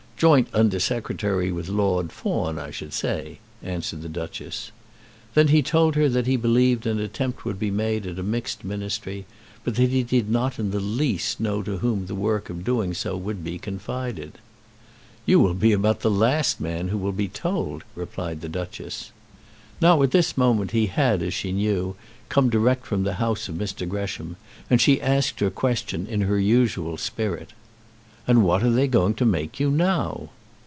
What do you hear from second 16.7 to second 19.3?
who will be told," replied the Duchess.